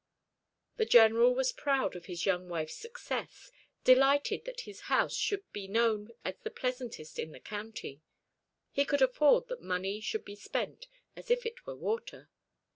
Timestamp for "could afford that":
8.83-9.61